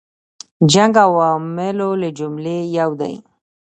جنګ 0.71 0.95
عواملو 1.07 1.89
له 2.01 2.09
جملې 2.17 2.57
یو 2.77 2.91
دی. 3.01 3.15